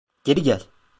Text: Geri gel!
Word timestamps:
Geri 0.23 0.41
gel! 0.43 0.67